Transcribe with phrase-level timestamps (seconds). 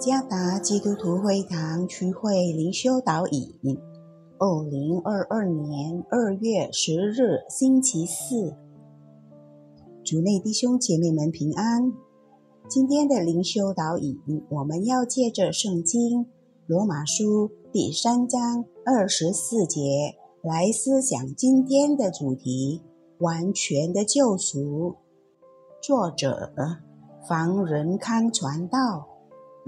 [0.00, 3.52] 加达基督徒会堂区会灵修导引，
[4.38, 8.54] 二零二二年二月十日星期四，
[10.04, 11.92] 主内弟兄姐妹们平安。
[12.68, 14.16] 今天的灵修导引，
[14.50, 16.26] 我们要借着圣经
[16.68, 22.82] 罗马书第三章二十四节来思想今天的主题：
[23.18, 24.94] 完全的救赎。
[25.82, 26.52] 作者
[27.28, 29.17] 房仁康传道。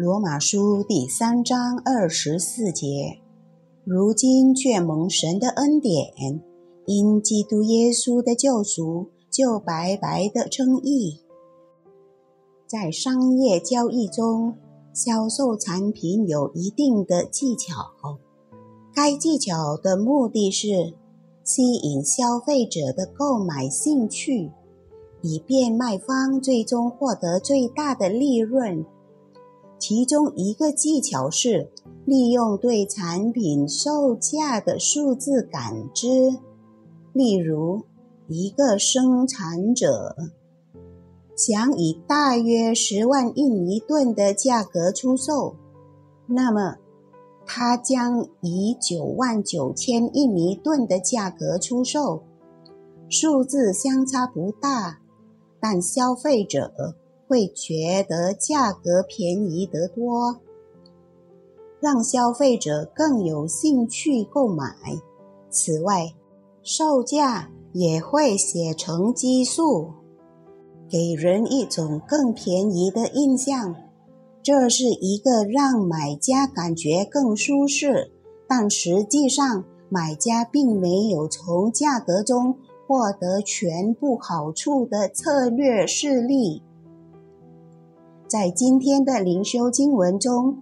[0.01, 3.19] 罗马书第三章二十四节，
[3.85, 6.43] 如今却蒙神的恩典，
[6.87, 11.21] 因基督耶稣的救赎，就白白的称义。
[12.67, 14.55] 在商业交易中，
[14.95, 17.91] 销售产品有一定的技巧，
[18.95, 20.95] 该技巧的目的是
[21.45, 24.51] 吸引消费者的购买兴趣，
[25.20, 28.83] 以便卖方最终获得最大的利润。
[29.91, 31.69] 其中一个技巧是
[32.05, 36.38] 利用对产品售价的数字感知，
[37.12, 37.83] 例如，
[38.28, 40.14] 一个生产者
[41.36, 45.56] 想以大约十万印尼盾的价格出售，
[46.28, 46.77] 那么
[47.44, 52.22] 他将以九万九千印尼盾的价格出售，
[53.08, 55.00] 数字相差不大，
[55.58, 56.94] 但消费者。
[57.31, 60.41] 会觉得价格便宜得多，
[61.78, 64.75] 让消费者更有兴趣购买。
[65.48, 66.12] 此外，
[66.64, 69.92] 售价也会写成基数，
[70.89, 73.77] 给人一种更便宜的印象。
[74.42, 78.11] 这是一个让买家感觉更舒适，
[78.48, 82.57] 但实际上买家并没有从价格中
[82.89, 86.64] 获得全部好处的策略事例。
[88.30, 90.58] 在今天的灵修经文中，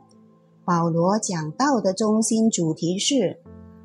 [0.64, 3.40] 保罗讲到的中心主题是：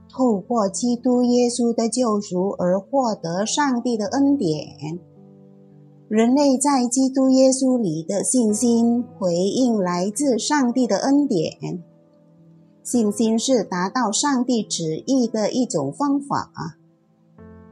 [0.10, 5.02] 透过基督耶稣的救赎而获得上帝的恩典。
[6.08, 11.84] 人类在基督耶稣里的信心，回应来自上帝的恩典。
[12.84, 16.78] 信心是达到上帝旨意的一种方法。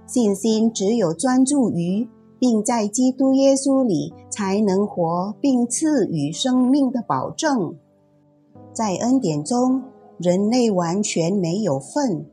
[0.05, 2.09] 信心只有专注于。
[2.41, 7.75] 并在基督耶稣里才能活，并赐予生命的保证。
[8.73, 9.83] 在恩典中，
[10.17, 12.25] 人类完全没有份，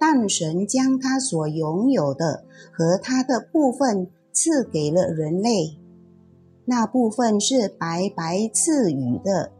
[0.00, 5.78] 但神将他所拥有的和他的部分赐给了人类。
[6.64, 9.52] 那部分是白白赐予的。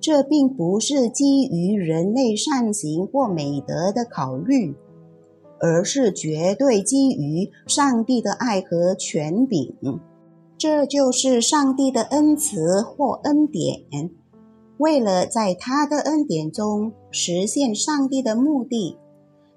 [0.00, 4.74] 这并不是基于人类善行或美德的考虑。
[5.62, 9.76] 而是绝对基于上帝的爱和权柄，
[10.60, 13.80] 这就是上帝的恩慈或恩典。
[14.76, 18.98] 为了在他的恩典中实现上帝的目的，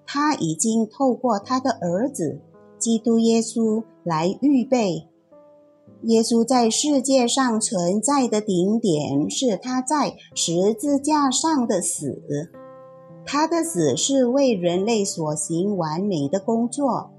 [0.05, 2.39] 他已经透过他的儿子
[2.79, 5.09] 基督耶稣来预备。
[6.03, 12.21] 耶稣在世界上存在的顶点是他在十字架上的死。
[13.25, 17.11] 他的死是为人类所行完美的工作，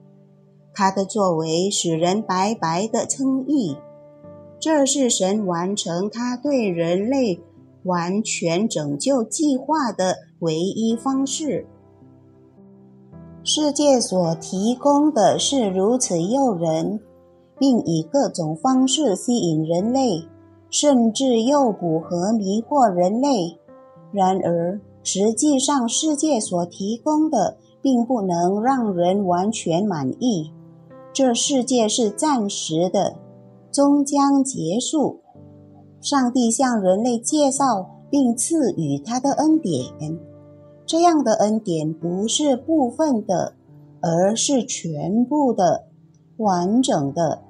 [0.75, 3.77] 他的作为使人白白的称义，
[4.59, 7.41] 这是神完成他对人类
[7.85, 11.67] 完全拯救计划的唯一方式。
[13.45, 16.99] 世界所提供的是如此诱人，
[17.59, 20.27] 并以各种方式吸引人类，
[20.71, 23.59] 甚至诱捕和迷惑人类。
[24.13, 30.51] 然而，实际上，世界所提供的并不能让人完全满意。
[31.15, 33.15] 这世界是暂时的，
[33.71, 35.21] 终将结束。
[36.01, 40.19] 上帝向人类介绍并赐予他的恩典，
[40.85, 43.55] 这样的恩典不是部分的，
[44.03, 45.85] 而是全部的、
[46.39, 47.43] 完整的。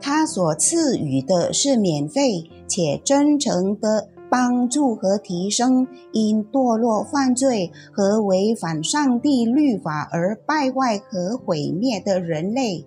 [0.00, 4.08] 他所赐予的是免费且真诚的。
[4.34, 12.84] 帮助和提升因堕落、犯罪和违反上帝律法而败坏和毁灭的人类。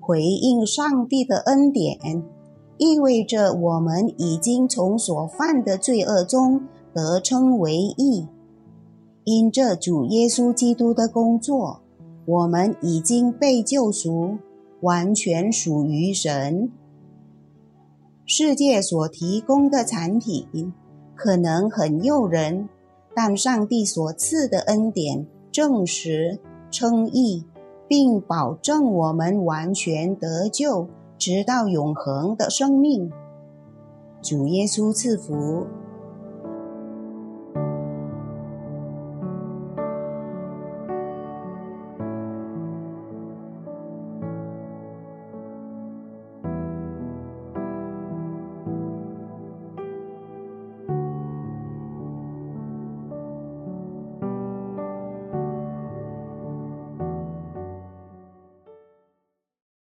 [0.00, 2.24] 回应上帝的恩典，
[2.78, 6.62] 意味着我们已经从所犯的罪恶中
[6.92, 8.26] 得称为义。
[9.22, 11.82] 因这主耶稣基督的工作，
[12.26, 14.38] 我们已经被救赎，
[14.80, 16.72] 完全属于神。
[18.32, 20.72] 世界所提供的产品
[21.16, 22.68] 可能很诱人，
[23.12, 26.38] 但上帝所赐的恩典证实
[26.70, 27.44] 称义，
[27.88, 30.86] 并保证我们完全得救，
[31.18, 33.10] 直到永恒的生命。
[34.22, 35.66] 主耶稣赐福。